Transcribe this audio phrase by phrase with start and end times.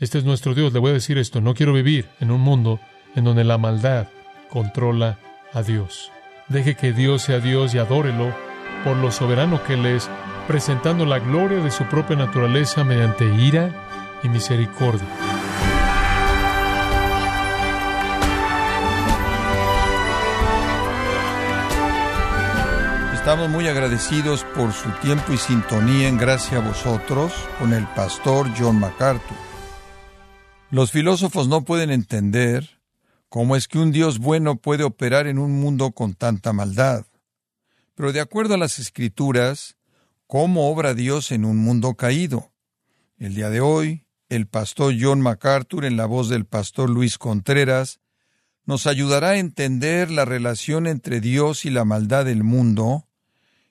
[0.00, 0.72] Este es nuestro Dios.
[0.72, 1.42] Le voy a decir esto.
[1.42, 2.80] No quiero vivir en un mundo
[3.14, 4.08] en donde la maldad
[4.48, 5.18] controla
[5.52, 6.10] a Dios.
[6.48, 8.34] Deje que Dios sea Dios y adórelo
[8.82, 10.08] por lo soberano que Él es,
[10.48, 15.06] presentando la gloria de su propia naturaleza mediante ira y misericordia.
[23.12, 28.48] Estamos muy agradecidos por su tiempo y sintonía en gracia a vosotros con el pastor
[28.58, 29.49] John MacArthur.
[30.70, 32.80] Los filósofos no pueden entender
[33.28, 37.06] cómo es que un Dios bueno puede operar en un mundo con tanta maldad.
[37.96, 39.76] Pero de acuerdo a las escrituras,
[40.28, 42.52] ¿cómo obra Dios en un mundo caído?
[43.18, 47.98] El día de hoy, el pastor John MacArthur, en la voz del pastor Luis Contreras,
[48.64, 53.08] nos ayudará a entender la relación entre Dios y la maldad del mundo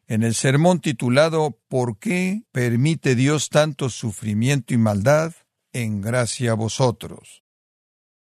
[0.07, 5.33] en el sermón titulado ¿Por qué permite Dios tanto sufrimiento y maldad?
[5.71, 7.43] En gracia a vosotros.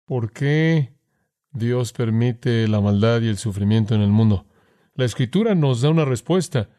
[0.06, 0.94] ¿Por qué
[1.52, 4.46] Dios permite la maldad y el sufrimiento en el mundo?
[4.94, 6.70] La escritura nos da una respuesta.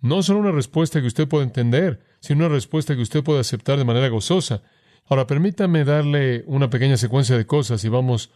[0.00, 3.78] No solo una respuesta que usted puede entender, sino una respuesta que usted puede aceptar
[3.78, 4.62] de manera gozosa.
[5.06, 8.30] Ahora, permítame darle una pequeña secuencia de cosas y vamos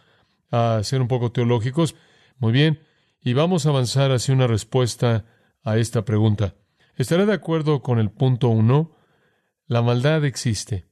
[0.49, 1.93] a ser un poco teológicos.
[2.39, 2.79] Muy bien.
[3.21, 5.25] Y vamos a avanzar hacia una respuesta
[5.63, 6.55] a esta pregunta.
[6.95, 8.95] ¿Estará de acuerdo con el punto uno?
[9.67, 10.87] La maldad existe.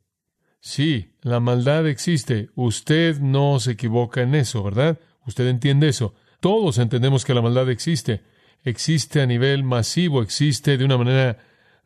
[0.65, 2.49] Sí, la maldad existe.
[2.55, 4.97] Usted no se equivoca en eso, ¿verdad?
[5.27, 6.15] Usted entiende eso.
[6.39, 8.23] Todos entendemos que la maldad existe.
[8.63, 11.37] Existe a nivel masivo, existe de una manera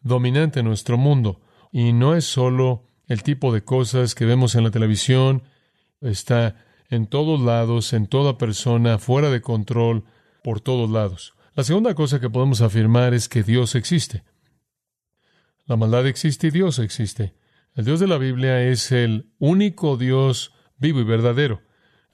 [0.01, 1.41] dominante en nuestro mundo.
[1.73, 5.43] Y no es solo el tipo de cosas que vemos en la televisión,
[5.99, 6.55] está
[6.89, 10.05] en todos lados, en toda persona, fuera de control,
[10.41, 11.33] por todos lados.
[11.53, 14.23] La segunda cosa que podemos afirmar es que Dios existe.
[15.65, 17.33] La maldad existe y Dios existe.
[17.79, 21.61] El Dios de la Biblia es el único Dios vivo y verdadero.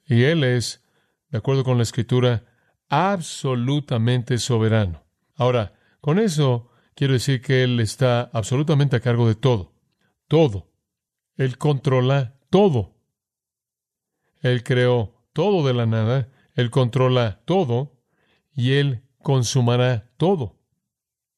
[0.05, 0.85] Y Él es,
[1.31, 2.45] de acuerdo con la Escritura,
[2.87, 5.07] absolutamente soberano.
[5.33, 9.73] Ahora, con eso quiero decir que Él está absolutamente a cargo de todo.
[10.27, 10.71] Todo.
[11.35, 12.99] Él controla todo.
[14.41, 16.29] Él creó todo de la nada.
[16.53, 18.03] Él controla todo.
[18.53, 20.59] Y Él consumará todo.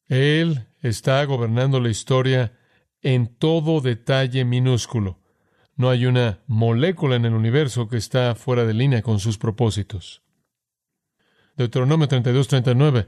[0.10, 2.57] Él está gobernando la historia
[3.08, 5.22] en todo detalle minúsculo.
[5.78, 10.24] No hay una molécula en el universo que está fuera de línea con sus propósitos.
[11.56, 13.08] Deuteronomio 32, 39.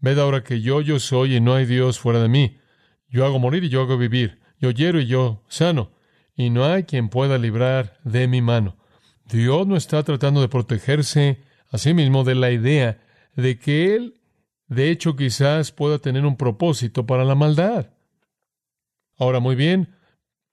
[0.00, 2.58] Ved ahora que yo, yo soy y no hay Dios fuera de mí.
[3.08, 4.42] Yo hago morir y yo hago vivir.
[4.58, 5.92] Yo hiero y yo sano.
[6.36, 8.76] Y no hay quien pueda librar de mi mano.
[9.24, 11.40] Dios no está tratando de protegerse
[11.70, 13.00] a sí mismo de la idea
[13.36, 14.20] de que Él,
[14.66, 17.94] de hecho, quizás pueda tener un propósito para la maldad.
[19.20, 19.94] Ahora, muy bien,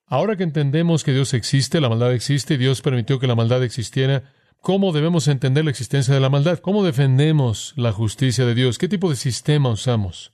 [0.05, 3.63] ahora que entendemos que Dios existe, la maldad existe, y Dios permitió que la maldad
[3.63, 6.59] existiera, ¿cómo debemos entender la existencia de la maldad?
[6.59, 8.77] ¿Cómo defendemos la justicia de Dios?
[8.77, 10.33] ¿Qué tipo de sistema usamos?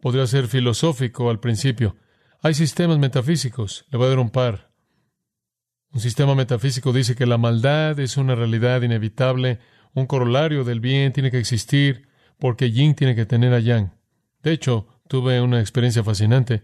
[0.00, 1.96] Podría ser filosófico al principio.
[2.42, 3.86] Hay sistemas metafísicos.
[3.90, 4.70] Le voy a dar un par.
[5.92, 9.58] Un sistema metafísico dice que la maldad es una realidad inevitable
[9.94, 13.92] un corolario del bien tiene que existir porque yin tiene que tener a yang.
[14.42, 16.62] De hecho, tuve una experiencia fascinante.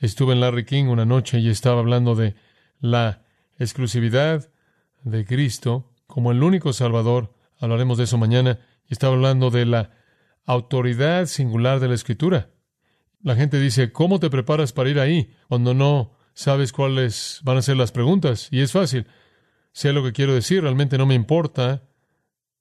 [0.00, 2.34] Estuve en Larry King una noche y estaba hablando de
[2.80, 3.22] la
[3.58, 4.50] exclusividad
[5.04, 7.34] de Cristo como el único Salvador.
[7.58, 8.58] Hablaremos de eso mañana.
[8.88, 9.90] Y estaba hablando de la
[10.46, 12.48] autoridad singular de la Escritura.
[13.22, 17.62] La gente dice, ¿cómo te preparas para ir ahí cuando no sabes cuáles van a
[17.62, 18.48] ser las preguntas?
[18.50, 19.06] Y es fácil.
[19.72, 21.82] Sé lo que quiero decir, realmente no me importa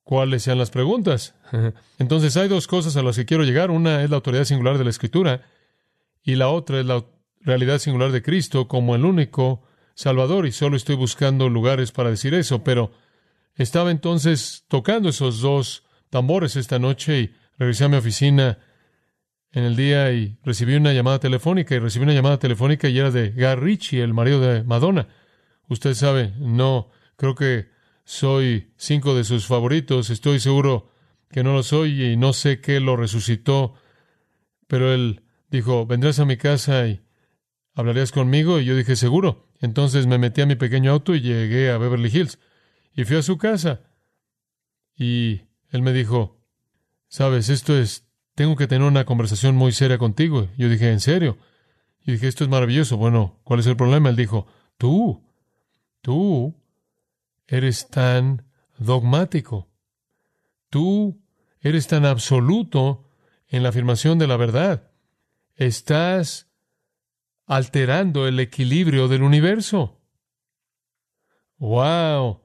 [0.03, 1.35] cuáles sean las preguntas.
[1.99, 3.72] Entonces hay dos cosas a las que quiero llegar.
[3.72, 5.44] Una es la autoridad singular de la Escritura
[6.22, 7.05] y la otra es la
[7.41, 9.63] realidad singular de Cristo como el único
[9.94, 10.45] Salvador.
[10.45, 12.63] Y solo estoy buscando lugares para decir eso.
[12.63, 12.91] Pero
[13.55, 18.59] estaba entonces tocando esos dos tambores esta noche y regresé a mi oficina
[19.51, 23.11] en el día y recibí una llamada telefónica y recibí una llamada telefónica y era
[23.11, 25.07] de Guy el marido de Madonna.
[25.67, 27.69] Usted sabe, no, creo que
[28.03, 30.91] soy cinco de sus favoritos, estoy seguro
[31.29, 33.75] que no lo soy y no sé qué lo resucitó,
[34.67, 37.02] pero él dijo, vendrás a mi casa y
[37.79, 39.47] hablarías conmigo, y yo dije, seguro.
[39.61, 42.40] Entonces me metí a mi pequeño auto y llegué a Beverly Hills,
[42.93, 43.81] y fui a su casa,
[44.97, 46.41] y él me dijo,
[47.08, 48.05] sabes, esto es,
[48.35, 50.49] tengo que tener una conversación muy seria contigo.
[50.58, 51.37] Yo dije, ¿en serio?
[52.05, 52.97] Y dije, esto es maravilloso.
[52.97, 54.09] Bueno, ¿cuál es el problema?
[54.09, 54.47] Él dijo,
[54.78, 55.23] tú,
[56.02, 56.55] tú
[57.47, 58.46] eres tan
[58.78, 59.70] dogmático.
[60.70, 61.22] Tú
[61.61, 63.09] eres tan absoluto
[63.47, 64.91] en la afirmación de la verdad.
[65.55, 66.48] Estás
[67.49, 69.99] alterando el equilibrio del universo.
[71.57, 72.43] ¡Wow!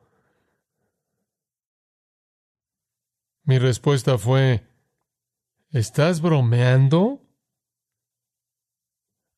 [3.42, 4.66] Mi respuesta fue,
[5.70, 7.20] ¿estás bromeando?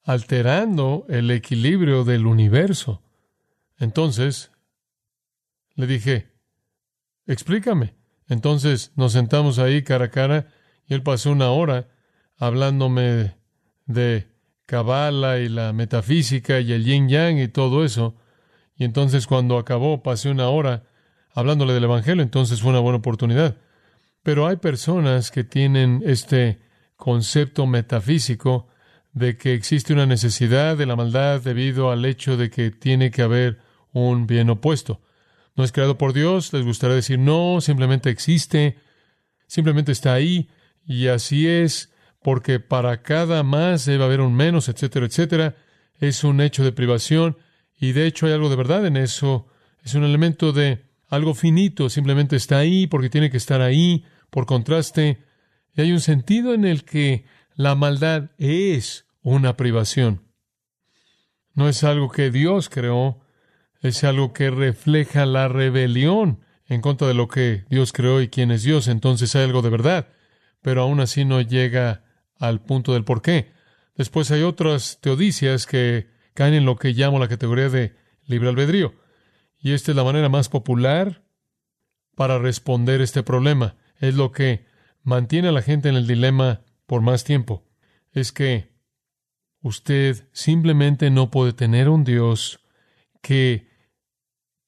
[0.04, 3.02] Alterando el equilibrio del universo.
[3.76, 4.52] Entonces,
[5.74, 6.32] le dije,
[7.26, 7.96] explícame.
[8.28, 10.46] Entonces nos sentamos ahí cara a cara
[10.86, 11.88] y él pasó una hora
[12.36, 13.36] hablándome
[13.86, 14.35] de
[14.66, 18.16] Kabbalah y la metafísica y el yin yang y todo eso.
[18.76, 20.84] Y entonces cuando acabó pasé una hora
[21.32, 23.56] hablándole del Evangelio, entonces fue una buena oportunidad.
[24.22, 26.60] Pero hay personas que tienen este
[26.96, 28.68] concepto metafísico
[29.12, 33.22] de que existe una necesidad de la maldad debido al hecho de que tiene que
[33.22, 33.60] haber
[33.92, 35.00] un bien opuesto.
[35.54, 38.76] No es creado por Dios, les gustaría decir no, simplemente existe,
[39.46, 40.50] simplemente está ahí,
[40.86, 41.92] y así es,
[42.26, 45.54] porque para cada más debe haber un menos, etcétera, etcétera.
[46.00, 47.38] Es un hecho de privación,
[47.78, 49.46] y de hecho hay algo de verdad en eso.
[49.84, 54.44] Es un elemento de algo finito, simplemente está ahí porque tiene que estar ahí, por
[54.44, 55.22] contraste,
[55.76, 60.24] y hay un sentido en el que la maldad es una privación.
[61.54, 63.20] No es algo que Dios creó,
[63.82, 68.50] es algo que refleja la rebelión en contra de lo que Dios creó y quién
[68.50, 68.88] es Dios.
[68.88, 70.08] Entonces hay algo de verdad,
[70.60, 72.02] pero aún así no llega
[72.38, 73.52] al punto del por qué.
[73.94, 77.96] Después hay otras teodicias que caen en lo que llamo la categoría de
[78.26, 78.94] libre albedrío.
[79.58, 81.22] Y esta es la manera más popular
[82.14, 83.76] para responder este problema.
[83.98, 84.66] Es lo que
[85.02, 87.64] mantiene a la gente en el dilema por más tiempo.
[88.12, 88.72] Es que
[89.60, 92.60] usted simplemente no puede tener un Dios
[93.22, 93.68] que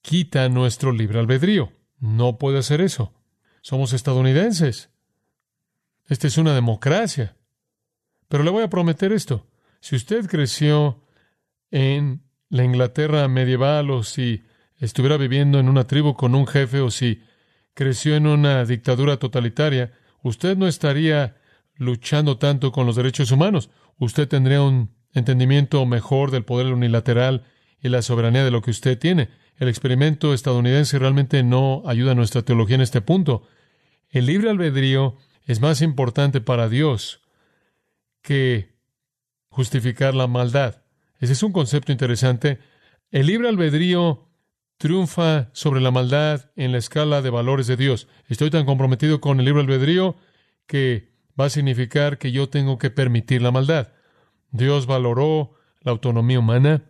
[0.02, 1.72] quita nuestro libre albedrío.
[1.98, 3.14] No puede hacer eso.
[3.60, 4.90] Somos estadounidenses.
[6.06, 7.36] Esta es una democracia.
[8.28, 9.46] Pero le voy a prometer esto.
[9.80, 11.02] Si usted creció
[11.70, 14.42] en la Inglaterra medieval o si
[14.78, 17.22] estuviera viviendo en una tribu con un jefe o si
[17.74, 19.92] creció en una dictadura totalitaria,
[20.22, 21.36] usted no estaría
[21.76, 23.70] luchando tanto con los derechos humanos.
[23.98, 27.44] Usted tendría un entendimiento mejor del poder unilateral
[27.80, 29.28] y la soberanía de lo que usted tiene.
[29.56, 33.46] El experimento estadounidense realmente no ayuda a nuestra teología en este punto.
[34.10, 35.16] El libre albedrío
[35.46, 37.22] es más importante para Dios
[38.28, 38.74] que
[39.48, 40.82] justificar la maldad.
[41.18, 42.58] Ese es un concepto interesante.
[43.10, 44.28] El libre albedrío
[44.76, 48.06] triunfa sobre la maldad en la escala de valores de Dios.
[48.26, 50.14] Estoy tan comprometido con el libre albedrío
[50.66, 51.10] que
[51.40, 53.94] va a significar que yo tengo que permitir la maldad.
[54.50, 56.82] Dios valoró la autonomía humana,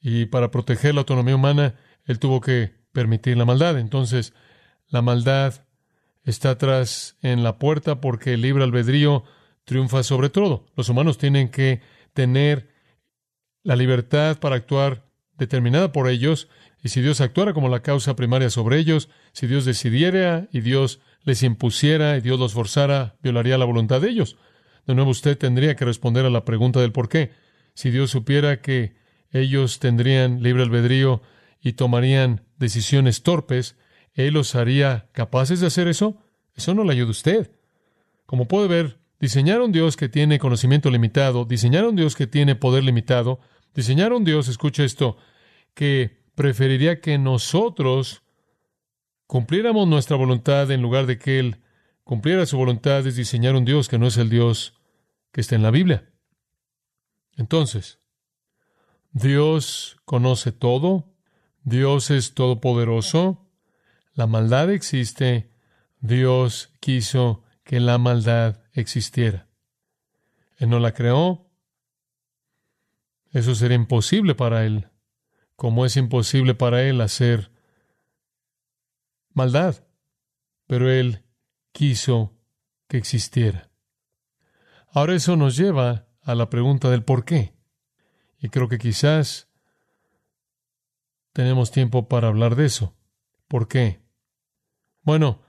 [0.00, 3.78] y para proteger la autonomía humana, él tuvo que permitir la maldad.
[3.78, 4.32] Entonces,
[4.88, 5.66] la maldad
[6.24, 9.22] está atrás en la puerta porque el libre albedrío
[9.70, 10.66] triunfa sobre todo.
[10.76, 11.80] Los humanos tienen que
[12.12, 12.68] tener
[13.62, 15.06] la libertad para actuar
[15.38, 16.48] determinada por ellos,
[16.82, 21.00] y si Dios actuara como la causa primaria sobre ellos, si Dios decidiera y Dios
[21.22, 24.36] les impusiera y Dios los forzara, violaría la voluntad de ellos.
[24.86, 27.30] De nuevo, usted tendría que responder a la pregunta del por qué.
[27.74, 28.94] Si Dios supiera que
[29.32, 31.22] ellos tendrían libre albedrío
[31.62, 33.76] y tomarían decisiones torpes,
[34.14, 36.18] ¿Él los haría capaces de hacer eso?
[36.54, 37.50] Eso no le ayuda a usted.
[38.26, 42.56] Como puede ver, diseñar un Dios que tiene conocimiento limitado, diseñar un Dios que tiene
[42.56, 43.38] poder limitado,
[43.74, 45.18] diseñar un Dios, escucha esto,
[45.74, 48.22] que preferiría que nosotros
[49.26, 51.62] cumpliéramos nuestra voluntad en lugar de que Él
[52.02, 54.74] cumpliera su voluntad, es diseñar un Dios que no es el Dios
[55.32, 56.10] que está en la Biblia.
[57.36, 58.00] Entonces,
[59.12, 61.12] Dios conoce todo,
[61.62, 63.46] Dios es todopoderoso,
[64.14, 65.52] la maldad existe,
[66.00, 69.48] Dios quiso que la maldad existiera.
[70.58, 71.50] Él no la creó,
[73.32, 74.88] eso sería imposible para Él,
[75.56, 77.50] como es imposible para Él hacer
[79.32, 79.86] maldad,
[80.66, 81.24] pero Él
[81.72, 82.36] quiso
[82.88, 83.70] que existiera.
[84.92, 87.54] Ahora eso nos lleva a la pregunta del por qué.
[88.38, 89.48] Y creo que quizás
[91.32, 92.96] tenemos tiempo para hablar de eso.
[93.46, 94.02] ¿Por qué?
[95.02, 95.42] Bueno,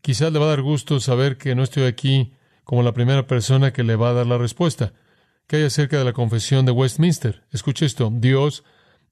[0.00, 2.34] quizás le va a dar gusto saber que no estoy aquí
[2.68, 4.92] como la primera persona que le va a dar la respuesta.
[5.46, 7.46] ¿Qué hay acerca de la confesión de Westminster?
[7.50, 8.12] Escuche esto.
[8.12, 8.62] Dios,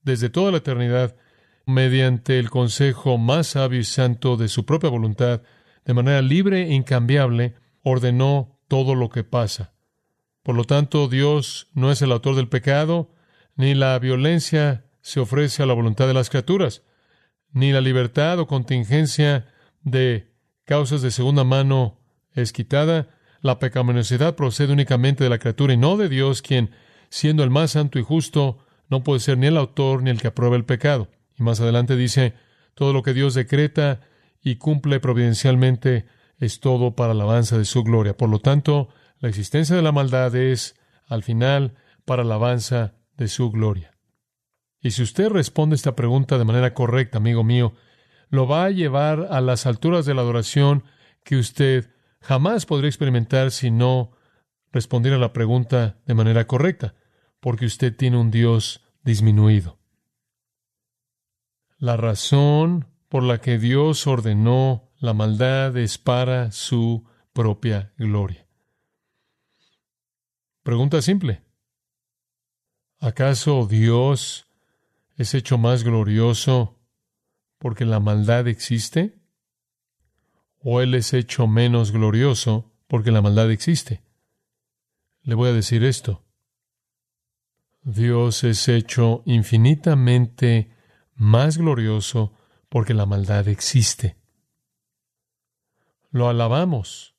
[0.02, 1.16] desde toda la eternidad,
[1.64, 5.40] mediante el consejo más sabio y santo de su propia voluntad,
[5.86, 9.72] de manera libre e incambiable, ordenó todo lo que pasa.
[10.42, 13.14] Por lo tanto, Dios no es el autor del pecado,
[13.54, 16.82] ni la violencia se ofrece a la voluntad de las criaturas,
[17.52, 19.46] ni la libertad o contingencia
[19.80, 20.30] de
[20.66, 22.02] causas de segunda mano
[22.34, 23.15] es quitada.
[23.40, 26.70] La pecaminosidad procede únicamente de la criatura y no de Dios, quien,
[27.08, 30.28] siendo el más santo y justo, no puede ser ni el autor ni el que
[30.28, 31.08] aprueba el pecado.
[31.38, 32.34] Y más adelante dice,
[32.74, 34.00] todo lo que Dios decreta
[34.42, 36.06] y cumple providencialmente
[36.38, 38.16] es todo para alabanza de su gloria.
[38.16, 38.88] Por lo tanto,
[39.18, 40.76] la existencia de la maldad es,
[41.08, 41.74] al final,
[42.04, 43.96] para alabanza de su gloria.
[44.80, 47.74] Y si usted responde esta pregunta de manera correcta, amigo mío,
[48.28, 50.84] lo va a llevar a las alturas de la adoración
[51.24, 51.90] que usted
[52.20, 54.12] jamás podría experimentar si no
[54.72, 56.94] respondiera a la pregunta de manera correcta,
[57.40, 59.78] porque usted tiene un Dios disminuido.
[61.78, 68.46] La razón por la que Dios ordenó la maldad es para su propia gloria.
[70.62, 71.42] Pregunta simple.
[72.98, 74.46] ¿Acaso Dios
[75.16, 76.80] es hecho más glorioso
[77.58, 79.15] porque la maldad existe?
[80.68, 84.02] ¿O Él es hecho menos glorioso porque la maldad existe?
[85.22, 86.24] Le voy a decir esto.
[87.82, 90.74] Dios es hecho infinitamente
[91.14, 92.32] más glorioso
[92.68, 94.16] porque la maldad existe.
[96.10, 97.14] Lo alabamos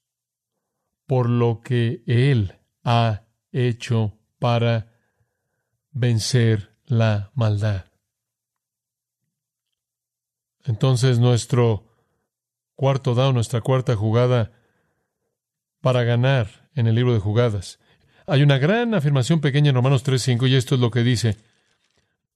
[1.05, 4.91] por lo que Él ha hecho para
[5.91, 7.85] vencer la maldad.
[10.65, 11.86] Entonces nuestro
[12.77, 14.51] cuarto down, nuestra cuarta jugada
[15.81, 17.79] para ganar en el libro de jugadas.
[18.27, 21.37] Hay una gran afirmación pequeña en Romanos 3.5 y esto es lo que dice.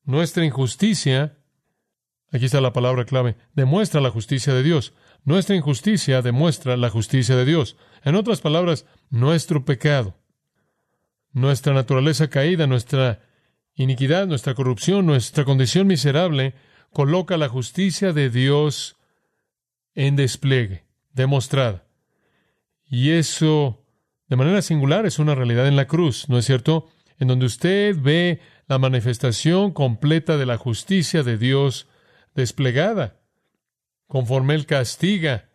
[0.04, 1.38] Nuestra injusticia,
[2.32, 4.94] aquí está la palabra clave, demuestra la justicia de Dios.
[5.24, 7.78] Nuestra injusticia demuestra la justicia de Dios.
[8.04, 10.18] En otras palabras, nuestro pecado,
[11.34, 13.22] nuestra naturaleza caída, nuestra
[13.76, 16.56] iniquidad, nuestra corrupción, nuestra condición miserable,
[16.92, 18.98] coloca la justicia de Dios
[19.96, 21.86] en despliegue, demostrada.
[22.86, 23.86] Y eso,
[24.28, 26.90] de manera singular, es una realidad en la cruz, ¿no es cierto?
[27.18, 31.88] En donde usted ve la manifestación completa de la justicia de Dios
[32.36, 33.20] desplegada,
[34.08, 35.50] conforme Él castiga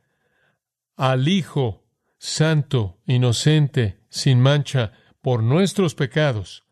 [0.97, 1.85] al Hijo
[2.19, 6.65] Santo, inocente, sin mancha, por nuestros pecados,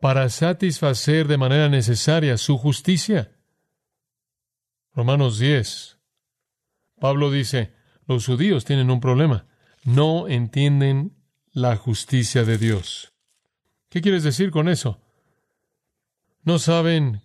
[0.00, 3.32] para satisfacer de manera necesaria su justicia.
[4.94, 5.97] Romanos 10.
[7.00, 7.72] Pablo dice,
[8.06, 9.46] los judíos tienen un problema.
[9.84, 11.16] No entienden
[11.52, 13.12] la justicia de Dios.
[13.88, 15.00] ¿Qué quieres decir con eso?
[16.42, 17.22] No saben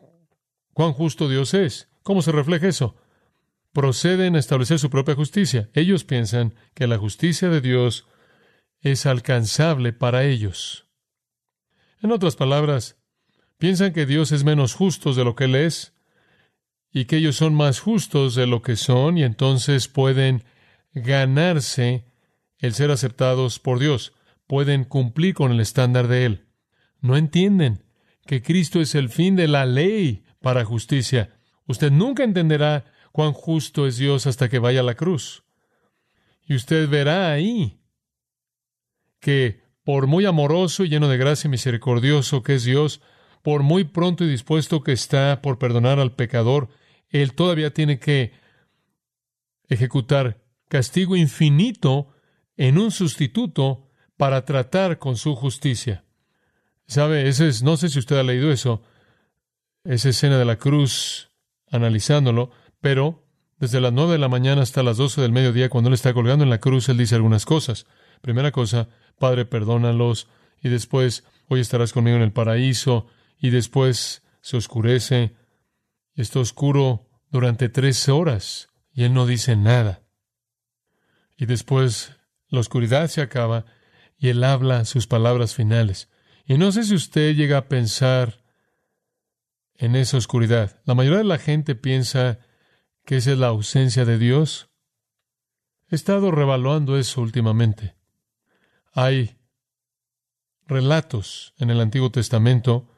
[0.74, 1.90] cuán justo Dios es.
[2.04, 2.96] ¿Cómo se refleja eso?
[3.72, 5.70] Proceden a establecer su propia justicia.
[5.74, 8.06] Ellos piensan que la justicia de Dios
[8.82, 10.88] es alcanzable para ellos.
[12.02, 12.98] En otras palabras,
[13.58, 15.93] piensan que Dios es menos justo de lo que Él es
[16.94, 20.44] y que ellos son más justos de lo que son y entonces pueden
[20.94, 22.06] ganarse
[22.60, 24.14] el ser aceptados por Dios,
[24.46, 26.46] pueden cumplir con el estándar de Él.
[27.02, 27.84] No entienden
[28.28, 31.36] que Cristo es el fin de la ley para justicia.
[31.66, 35.44] Usted nunca entenderá cuán justo es Dios hasta que vaya a la cruz.
[36.46, 37.80] Y usted verá ahí
[39.20, 43.02] que por muy amoroso y lleno de gracia y misericordioso que es Dios,
[43.42, 46.70] por muy pronto y dispuesto que está por perdonar al pecador,
[47.14, 48.34] Él todavía tiene que
[49.70, 52.10] ejecutar castigo infinito
[52.58, 56.04] en un sustituto para tratar con su justicia.
[56.88, 57.32] ¿Sabe?
[57.64, 58.82] No sé si usted ha leído eso,
[59.84, 61.30] esa escena de la cruz,
[61.70, 62.52] analizándolo,
[62.82, 63.24] pero
[63.60, 66.44] desde las nueve de la mañana hasta las doce del mediodía, cuando Él está colgando
[66.44, 67.86] en la cruz, Él dice algunas cosas.
[68.22, 68.90] Primera cosa,
[69.20, 70.28] Padre, perdónalos,
[70.62, 73.06] y después, hoy estarás conmigo en el paraíso,
[73.38, 75.36] y después se oscurece,
[76.16, 80.04] y está oscuro durante tres horas, y él no dice nada.
[81.38, 82.16] Y después
[82.48, 83.66] la oscuridad se acaba,
[84.18, 86.10] y él habla sus palabras finales.
[86.46, 88.44] Y no sé si usted llega a pensar
[89.76, 90.82] en esa oscuridad.
[90.86, 92.40] La mayoría de la gente piensa
[93.06, 94.70] que esa es la ausencia de Dios.
[95.90, 97.96] He estado revaluando eso últimamente.
[98.94, 99.38] Hay
[100.68, 102.90] relatos en el Antiguo Testamento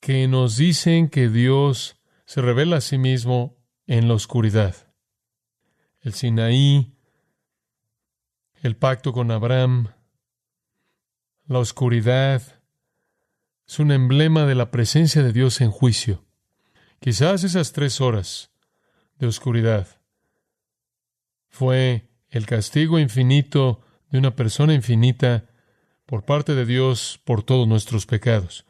[0.00, 1.97] que nos dicen que Dios
[2.28, 3.56] se revela a sí mismo
[3.86, 4.76] en la oscuridad.
[6.02, 6.94] El Sinaí,
[8.60, 9.94] el pacto con Abraham,
[11.46, 12.42] la oscuridad,
[13.66, 16.26] es un emblema de la presencia de Dios en juicio.
[17.00, 18.50] Quizás esas tres horas
[19.16, 19.86] de oscuridad
[21.48, 23.80] fue el castigo infinito
[24.10, 25.46] de una persona infinita
[26.04, 28.66] por parte de Dios por todos nuestros pecados.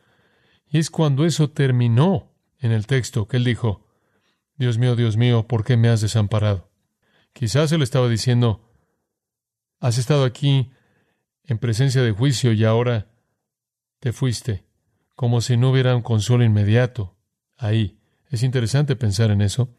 [0.69, 2.28] Y es cuando eso terminó
[2.59, 3.87] en el texto que él dijo,
[4.57, 6.71] Dios mío, Dios mío, ¿por qué me has desamparado?
[7.33, 8.69] Quizás él estaba diciendo,
[9.81, 10.71] has estado aquí
[11.45, 13.07] en presencia de juicio y ahora
[14.01, 14.65] te fuiste,
[15.15, 17.17] como si no hubiera un consuelo inmediato
[17.57, 17.99] ahí.
[18.31, 19.75] Es interesante pensar en eso.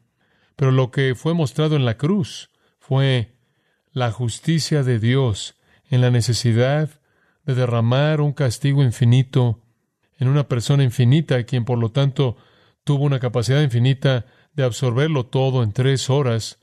[0.56, 3.38] Pero lo que fue mostrado en la cruz fue
[3.92, 5.56] la justicia de Dios
[5.90, 6.90] en la necesidad
[7.46, 9.62] de derramar un castigo infinito
[10.18, 12.36] en una persona infinita, quien por lo tanto
[12.84, 16.60] tuvo una capacidad infinita de absorberlo todo en tres horas,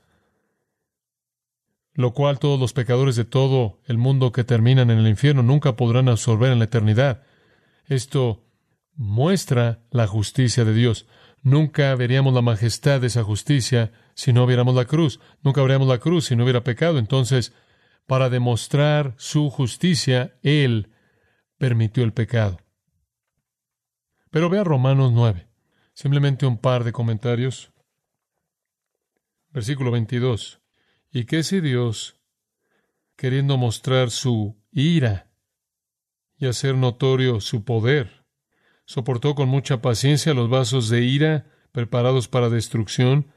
[1.93, 5.75] lo cual todos los pecadores de todo el mundo que terminan en el infierno nunca
[5.75, 7.23] podrán absorber en la eternidad.
[7.87, 8.43] Esto
[8.93, 11.07] muestra la justicia de Dios.
[11.41, 15.19] Nunca veríamos la majestad de esa justicia si no viéramos la cruz.
[15.43, 16.99] Nunca veríamos la cruz si no hubiera pecado.
[16.99, 17.53] Entonces,
[18.05, 20.91] para demostrar su justicia, Él
[21.57, 22.59] permitió el pecado.
[24.29, 25.47] Pero vea Romanos 9.
[25.97, 27.71] Simplemente un par de comentarios.
[29.49, 30.61] Versículo 22.
[31.11, 32.21] ¿Y qué si Dios,
[33.15, 35.31] queriendo mostrar su ira
[36.37, 38.27] y hacer notorio su poder,
[38.85, 43.33] soportó con mucha paciencia los vasos de ira preparados para destrucción,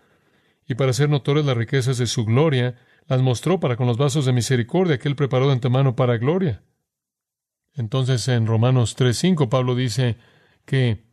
[0.67, 2.76] y para hacer notorias las riquezas de su gloria,
[3.07, 6.62] las mostró para con los vasos de misericordia que él preparó de antemano para gloria?
[7.73, 10.19] Entonces en Romanos 3.5 Pablo dice
[10.67, 11.10] que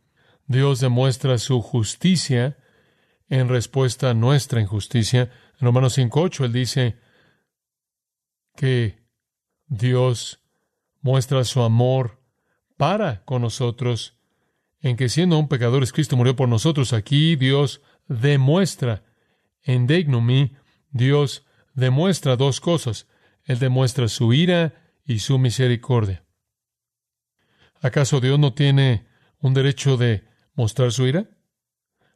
[0.48, 2.56] Dios demuestra su justicia
[3.28, 5.30] en respuesta a nuestra injusticia.
[5.60, 6.98] En Romanos 5.8 él dice
[8.56, 9.04] que
[9.66, 10.40] Dios
[11.02, 12.22] muestra su amor
[12.78, 14.18] para con nosotros,
[14.80, 16.94] en que siendo un pecador Cristo murió por nosotros.
[16.94, 19.04] Aquí Dios demuestra,
[19.62, 20.56] en Degnumi,
[20.90, 23.06] Dios demuestra dos cosas.
[23.44, 24.74] Él demuestra su ira
[25.04, 26.24] y su misericordia.
[27.82, 29.06] ¿Acaso Dios no tiene
[29.40, 30.27] un derecho de
[30.58, 31.30] mostrar su ira?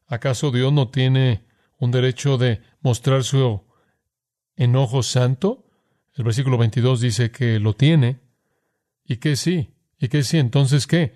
[0.06, 1.46] ¿Acaso Dios no tiene
[1.78, 3.62] un derecho de mostrar su
[4.56, 5.70] enojo santo?
[6.14, 8.20] El versículo 22 dice que lo tiene.
[9.04, 9.74] ¿Y que sí?
[9.96, 10.38] ¿Y que sí?
[10.38, 11.14] Entonces, ¿qué?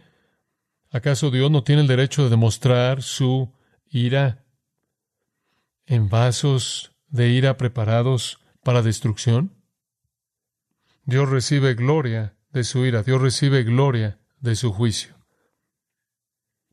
[0.90, 3.52] ¿Acaso Dios no tiene el derecho de demostrar su
[3.90, 4.46] ira
[5.84, 9.52] en vasos de ira preparados para destrucción?
[11.04, 15.15] Dios recibe gloria de su ira, Dios recibe gloria de su juicio.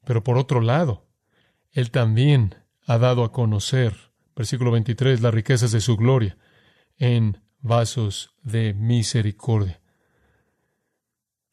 [0.05, 1.07] Pero por otro lado,
[1.71, 6.37] Él también ha dado a conocer, versículo 23, las riquezas de su gloria
[6.97, 9.81] en vasos de misericordia.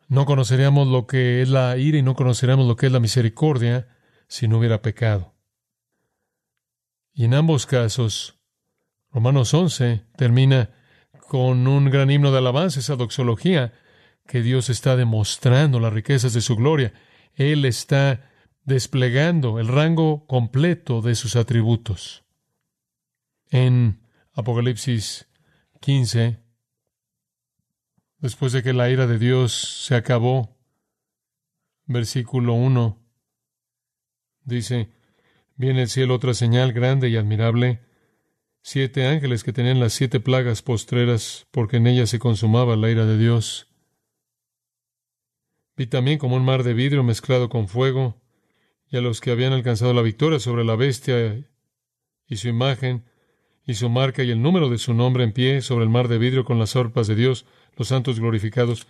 [0.08, 3.88] No conoceríamos lo que es la ira y no conoceríamos lo que es la misericordia
[4.26, 5.34] si no hubiera pecado.
[7.12, 8.40] Y en ambos casos,
[9.12, 10.70] Romanos 11 termina
[11.28, 13.72] con un gran himno de alabanza, esa doxología,
[14.26, 16.92] que Dios está demostrando las riquezas de su gloria.
[17.34, 18.29] Él está
[18.70, 22.24] desplegando el rango completo de sus atributos.
[23.48, 24.00] En
[24.33, 25.26] Apocalipsis
[25.80, 26.38] 15,
[28.18, 30.56] después de que la ira de Dios se acabó,
[31.87, 32.96] versículo 1,
[34.44, 34.92] dice,
[35.56, 37.80] viene el cielo otra señal grande y admirable,
[38.62, 43.04] siete ángeles que tenían las siete plagas postreras, porque en ellas se consumaba la ira
[43.04, 43.66] de Dios.
[45.76, 48.20] Vi también como un mar de vidrio mezclado con fuego,
[48.90, 51.46] y a los que habían alcanzado la victoria sobre la bestia
[52.26, 53.05] y su imagen,
[53.66, 56.18] y su marca y el número de su nombre en pie sobre el mar de
[56.18, 58.88] vidrio con las orpas de Dios, los santos glorificados,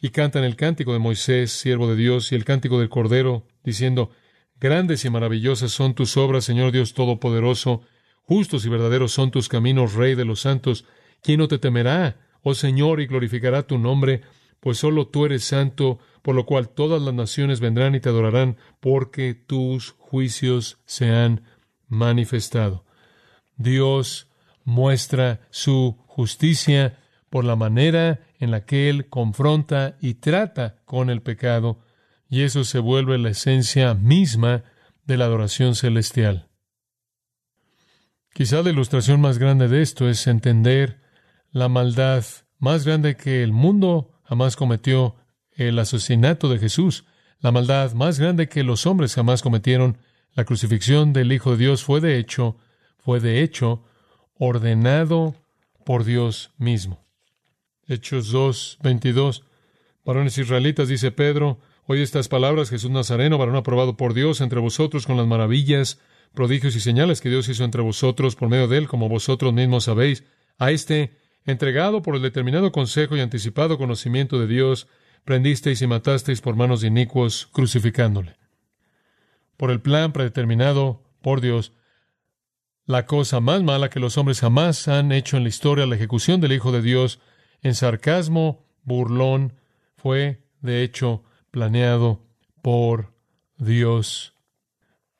[0.00, 4.10] y cantan el cántico de Moisés, siervo de Dios, y el cántico del Cordero, diciendo,
[4.60, 7.82] Grandes y maravillosas son tus obras, Señor Dios Todopoderoso,
[8.22, 10.84] justos y verdaderos son tus caminos, Rey de los santos.
[11.22, 14.22] ¿Quién no te temerá, oh Señor, y glorificará tu nombre?
[14.64, 18.56] Pues solo tú eres santo, por lo cual todas las naciones vendrán y te adorarán,
[18.80, 21.42] porque tus juicios se han
[21.86, 22.86] manifestado.
[23.58, 24.30] Dios
[24.64, 26.98] muestra su justicia
[27.28, 31.80] por la manera en la que Él confronta y trata con el pecado,
[32.30, 34.64] y eso se vuelve la esencia misma
[35.04, 36.48] de la adoración celestial.
[38.32, 41.02] Quizá la ilustración más grande de esto es entender
[41.50, 42.24] la maldad
[42.58, 45.16] más grande que el mundo jamás cometió
[45.52, 47.04] el asesinato de Jesús,
[47.40, 49.98] la maldad más grande que los hombres jamás cometieron,
[50.34, 52.56] la crucifixión del Hijo de Dios fue de hecho,
[52.98, 53.84] fue de hecho
[54.38, 55.34] ordenado
[55.84, 57.04] por Dios mismo.
[57.86, 59.44] Hechos 2, 22.
[60.04, 65.06] Varones israelitas, dice Pedro, oye estas palabras, Jesús Nazareno, varón aprobado por Dios entre vosotros
[65.06, 66.00] con las maravillas,
[66.34, 69.84] prodigios y señales que Dios hizo entre vosotros por medio de él, como vosotros mismos
[69.84, 70.24] sabéis,
[70.58, 74.88] a este, entregado por el determinado consejo y anticipado conocimiento de Dios,
[75.24, 78.36] prendisteis y matasteis por manos de inicuos, crucificándole.
[79.56, 81.72] Por el plan predeterminado por Dios,
[82.86, 86.40] la cosa más mala que los hombres jamás han hecho en la historia, la ejecución
[86.40, 87.20] del Hijo de Dios,
[87.62, 89.54] en sarcasmo, burlón,
[89.96, 92.26] fue, de hecho, planeado
[92.60, 93.14] por
[93.56, 94.32] Dios.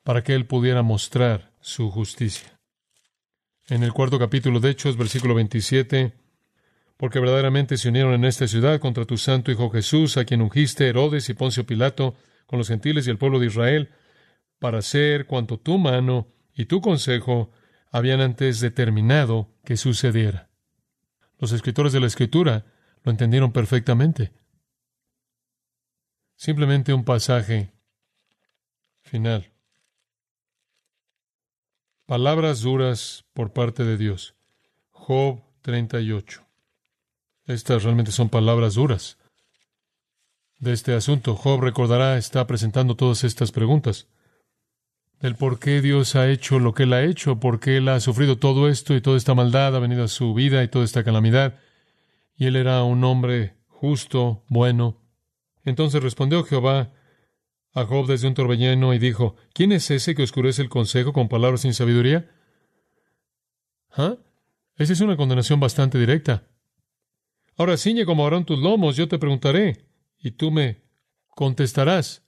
[0.03, 2.54] para que Él pudiera mostrar su justicia.
[3.67, 6.13] En el cuarto capítulo de Hechos, versículo 27,
[6.99, 10.87] porque verdaderamente se unieron en esta ciudad contra tu santo Hijo Jesús, a quien ungiste
[10.87, 13.89] Herodes y Poncio Pilato, con los gentiles y el pueblo de Israel,
[14.59, 17.53] para hacer cuanto tu mano y tu consejo
[17.91, 20.51] habían antes determinado que sucediera.
[21.39, 22.67] Los escritores de la Escritura
[23.03, 24.31] lo entendieron perfectamente.
[26.37, 27.73] Simplemente un pasaje
[29.01, 29.54] final.
[32.07, 34.35] Palabras duras por parte de Dios.
[34.91, 36.43] Job 38.
[37.47, 39.17] Estas realmente son palabras duras
[40.59, 41.35] de este asunto.
[41.35, 44.07] Job recordará, está presentando todas estas preguntas.
[45.19, 47.99] Del por qué Dios ha hecho lo que Él ha hecho, por qué Él ha
[48.01, 51.05] sufrido todo esto y toda esta maldad ha venido a su vida y toda esta
[51.05, 51.59] calamidad.
[52.37, 55.01] Y Él era un hombre justo, bueno.
[55.65, 56.93] Entonces respondió Jehová
[57.75, 61.29] a Job desde un torbellino y dijo, ¿quién es ese que oscurece el consejo con
[61.29, 62.31] palabras sin sabiduría?
[63.91, 64.17] ¿Ah?
[64.77, 66.45] Esa es una condenación bastante directa.
[67.57, 69.87] Ahora ciñe como harán tus lomos, yo te preguntaré,
[70.19, 70.83] y tú me
[71.29, 72.25] contestarás.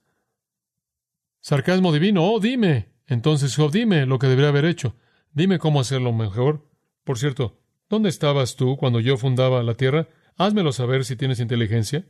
[1.41, 2.93] Sarcasmo divino, oh, dime.
[3.07, 4.97] Entonces, Job, dime lo que debería haber hecho.
[5.33, 6.69] Dime cómo hacerlo mejor.
[7.05, 10.09] Por cierto, ¿dónde estabas tú cuando yo fundaba la tierra?
[10.37, 12.05] Házmelo saber si tienes inteligencia.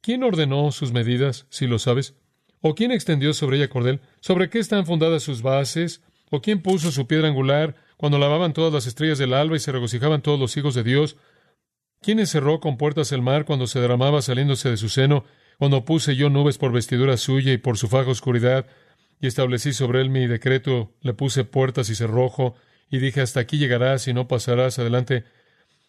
[0.00, 2.14] ¿Quién ordenó sus medidas, si lo sabes?
[2.60, 4.00] ¿O quién extendió sobre ella cordel?
[4.20, 6.02] ¿Sobre qué están fundadas sus bases?
[6.30, 9.72] ¿O quién puso su piedra angular cuando lavaban todas las estrellas del alba y se
[9.72, 11.16] regocijaban todos los hijos de Dios?
[12.00, 15.24] ¿Quién encerró con puertas el mar cuando se derramaba saliéndose de su seno?
[15.58, 18.66] Cuando puse yo nubes por vestidura suya y por su faja oscuridad,
[19.20, 22.54] y establecí sobre él mi decreto, le puse puertas y cerrojo,
[22.88, 25.24] y dije hasta aquí llegarás y no pasarás adelante,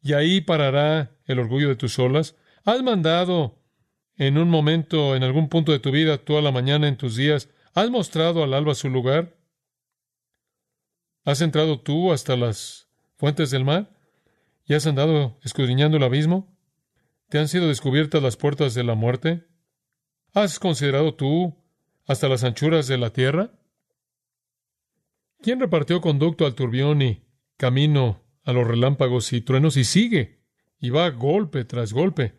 [0.01, 2.35] y ahí parará el orgullo de tus olas.
[2.65, 3.58] Has mandado
[4.19, 7.49] en un momento, en algún punto de tu vida, toda la mañana en tus días,
[7.73, 9.37] has mostrado al alba su lugar.
[11.23, 13.97] ¿Has entrado tú hasta las fuentes del mar?
[14.65, 16.53] ¿Y has andado escudriñando el abismo?
[17.29, 19.47] ¿Te han sido descubiertas las puertas de la muerte?
[20.33, 21.55] ¿Has considerado tú
[22.05, 23.53] hasta las anchuras de la tierra?
[25.41, 27.23] ¿Quién repartió conducto al turbión y
[27.55, 30.41] camino a los relámpagos y truenos y sigue?
[30.77, 32.38] Y va golpe tras golpe.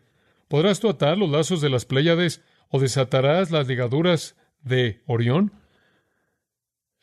[0.51, 5.53] ¿Podrás tú atar los lazos de las Pléyades o desatarás las ligaduras de Orión?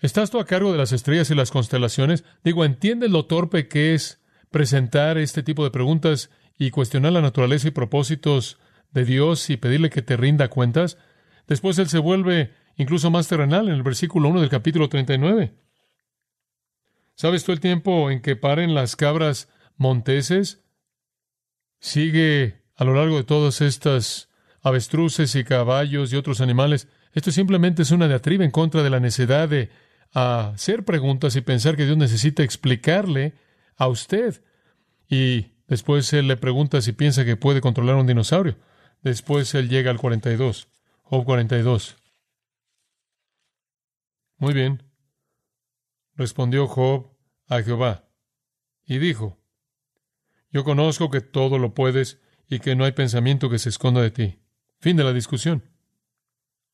[0.01, 2.25] ¿Estás tú a cargo de las estrellas y las constelaciones?
[2.45, 7.69] Digo, ¿entiendes lo torpe que es presentar este tipo de preguntas y cuestionar la naturaleza
[7.69, 8.59] y propósitos
[8.91, 10.99] de Dios y pedirle que te rinda cuentas,
[11.47, 15.55] después Él se vuelve incluso más terrenal en el versículo 1 del capítulo 39.
[17.15, 20.63] ¿Sabes tú el tiempo en que paren las cabras monteses?
[21.81, 24.29] Sigue a lo largo de todas estas
[24.63, 26.87] avestruces y caballos y otros animales.
[27.13, 29.69] Esto simplemente es una diatriba en contra de la necesidad de
[30.13, 33.35] hacer preguntas y pensar que Dios necesita explicarle
[33.77, 34.45] a usted.
[35.09, 38.57] Y después él le pregunta si piensa que puede controlar un dinosaurio.
[39.03, 40.69] Después él llega al 42.
[41.03, 41.97] Job 42.
[44.37, 44.85] Muy bien.
[46.15, 47.11] Respondió Job
[47.49, 48.05] a Jehová
[48.85, 49.37] y dijo,
[50.53, 54.11] Yo conozco que todo lo puedes y que no hay pensamiento que se esconda de
[54.11, 54.39] ti.
[54.81, 55.65] Fin de la discusión.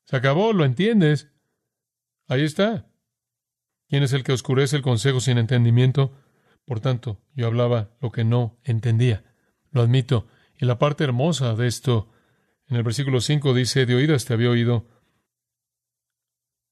[0.05, 1.31] Se acabó, lo entiendes.
[2.29, 2.87] Ahí está.
[3.89, 6.13] ¿Quién es el que oscurece el consejo sin entendimiento?
[6.65, 9.25] Por tanto, yo hablaba lo que no entendía.
[9.71, 10.27] Lo admito.
[10.59, 12.11] Y la parte hermosa de esto,
[12.69, 14.89] en el versículo 5 dice, de oídas te había oído.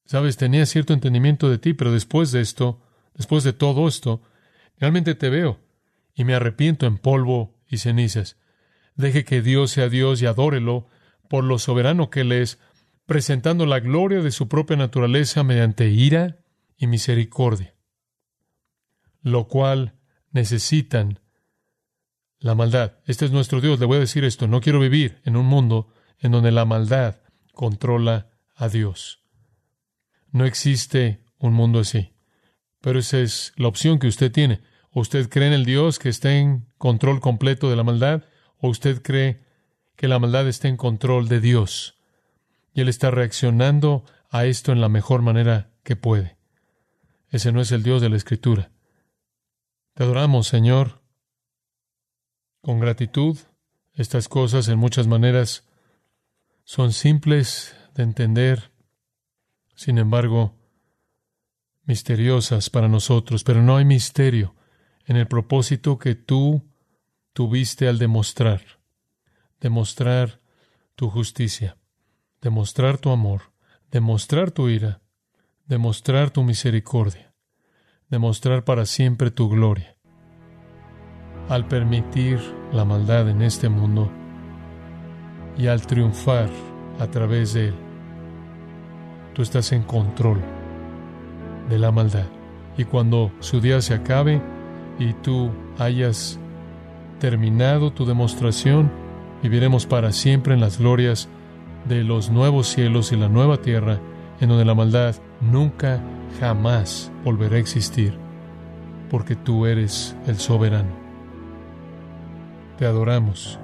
[0.04, 2.82] Sabes, tenía cierto entendimiento de ti, pero después de esto,
[3.14, 4.22] después de todo esto,
[4.78, 5.60] realmente te veo
[6.14, 8.36] y me arrepiento en polvo y cenizas.
[9.02, 10.86] Deje que Dios sea Dios y adórelo
[11.28, 12.58] por lo soberano que Él es,
[13.04, 16.38] presentando la gloria de su propia naturaleza mediante ira
[16.76, 17.74] y misericordia
[19.22, 19.94] lo cual
[20.30, 21.20] necesitan
[22.38, 22.98] la maldad.
[23.06, 23.78] Este es nuestro Dios.
[23.78, 24.48] Le voy a decir esto.
[24.48, 27.20] No quiero vivir en un mundo en donde la maldad
[27.54, 29.22] controla a Dios.
[30.30, 32.12] No existe un mundo así.
[32.80, 34.60] Pero esa es la opción que usted tiene.
[34.92, 38.24] Usted cree en el Dios que está en control completo de la maldad,
[38.62, 39.44] o usted cree
[39.96, 41.98] que la maldad está en control de Dios.
[42.72, 46.38] Y Él está reaccionando a esto en la mejor manera que puede.
[47.28, 48.70] Ese no es el Dios de la Escritura.
[49.94, 51.02] Te adoramos, Señor,
[52.62, 53.36] con gratitud.
[53.94, 55.68] Estas cosas en muchas maneras
[56.62, 58.70] son simples de entender,
[59.74, 60.56] sin embargo,
[61.84, 64.54] misteriosas para nosotros, pero no hay misterio
[65.04, 66.71] en el propósito que tú
[67.32, 68.62] tuviste al demostrar,
[69.60, 70.40] demostrar
[70.94, 71.76] tu justicia,
[72.40, 73.52] demostrar tu amor,
[73.90, 75.00] demostrar tu ira,
[75.66, 77.34] demostrar tu misericordia,
[78.08, 79.96] demostrar para siempre tu gloria.
[81.48, 82.38] Al permitir
[82.72, 84.10] la maldad en este mundo
[85.56, 86.50] y al triunfar
[86.98, 87.74] a través de él,
[89.34, 90.40] tú estás en control
[91.68, 92.26] de la maldad.
[92.76, 94.40] Y cuando su día se acabe
[94.98, 96.38] y tú hayas
[97.22, 98.90] terminado tu demostración,
[99.44, 101.28] viviremos para siempre en las glorias
[101.84, 104.00] de los nuevos cielos y la nueva tierra,
[104.40, 106.00] en donde la maldad nunca,
[106.40, 108.18] jamás volverá a existir,
[109.08, 110.90] porque tú eres el soberano.
[112.76, 113.60] Te adoramos,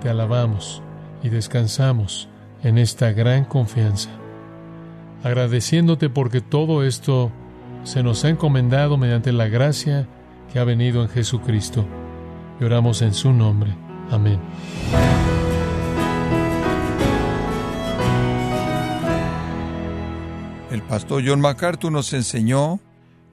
[0.00, 0.82] te alabamos
[1.22, 2.30] y descansamos
[2.62, 4.08] en esta gran confianza,
[5.22, 7.30] agradeciéndote porque todo esto
[7.82, 10.08] se nos ha encomendado mediante la gracia
[10.50, 11.84] que ha venido en Jesucristo.
[12.60, 13.76] Y oramos en su nombre.
[14.10, 14.40] Amén.
[20.70, 22.80] El pastor John MacArthur nos enseñó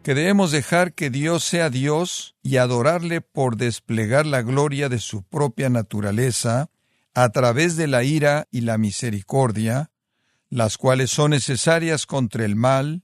[0.03, 5.23] que debemos dejar que Dios sea Dios y adorarle por desplegar la gloria de su
[5.23, 6.69] propia naturaleza
[7.13, 9.91] a través de la ira y la misericordia,
[10.49, 13.03] las cuales son necesarias contra el mal,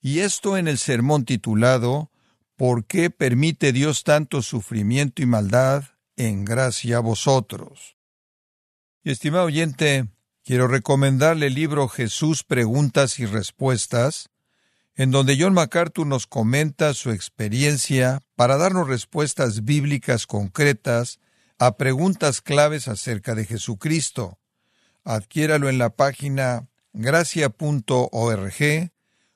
[0.00, 2.10] y esto en el sermón titulado
[2.56, 5.84] ¿Por qué permite Dios tanto sufrimiento y maldad
[6.16, 7.98] en gracia a vosotros?
[9.04, 10.08] Y estimado oyente,
[10.42, 14.30] quiero recomendarle el libro Jesús Preguntas y Respuestas,
[14.94, 21.20] en donde John MacArthur nos comenta su experiencia para darnos respuestas bíblicas concretas
[21.58, 24.38] a preguntas claves acerca de Jesucristo.
[25.04, 28.90] Adquiéralo en la página gracia.org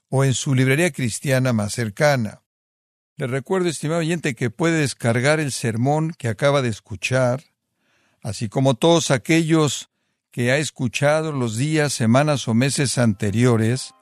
[0.08, 2.40] o en su librería cristiana más cercana.
[3.20, 7.42] Le recuerdo, estimado oyente, que puede descargar el sermón que acaba de escuchar,
[8.22, 9.90] así como todos aquellos
[10.30, 13.92] que ha escuchado los días, semanas o meses anteriores,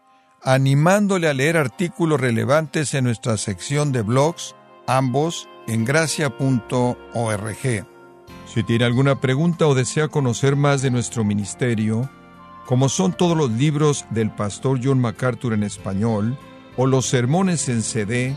[0.41, 4.55] animándole a leer artículos relevantes en nuestra sección de blogs,
[4.87, 6.97] ambos en gracia.org.
[8.47, 12.09] Si tiene alguna pregunta o desea conocer más de nuestro ministerio,
[12.67, 16.39] como son todos los libros del pastor John MacArthur en español
[16.77, 18.37] o los sermones en CD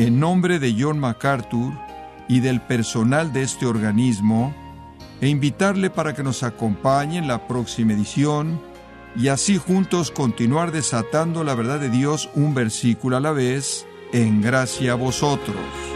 [0.00, 1.74] en nombre de John MacArthur
[2.26, 4.54] y del personal de este organismo
[5.20, 8.62] e invitarle para que nos acompañe en la próxima edición
[9.14, 14.40] y así juntos continuar desatando la verdad de Dios un versículo a la vez en
[14.40, 15.89] gracia a vosotros.